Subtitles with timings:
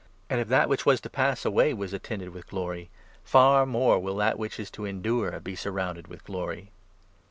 [0.31, 2.89] And, 1 1 if that which was to pass away was attended with glory,
[3.23, 6.71] far more will that which is to endure be surrounded with glory